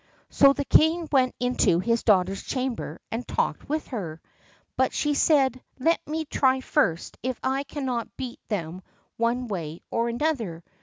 So 0.31 0.51
the 0.53 0.65
king 0.65 1.07
went 1.11 1.35
into 1.39 1.77
his 1.77 2.01
daughter's 2.01 2.41
chamber 2.41 2.99
and 3.11 3.27
talked 3.27 3.69
with 3.69 3.89
her; 3.89 4.19
but 4.75 4.93
she 4.93 5.13
said, 5.13 5.61
"Let 5.77 5.99
me 6.07 6.25
try 6.25 6.59
first 6.59 7.19
if 7.21 7.39
I 7.43 7.65
cannot 7.65 8.17
beat 8.17 8.39
them 8.47 8.81
one 9.17 9.47
way 9.47 9.83
or 9.91 10.09
another." 10.09 10.63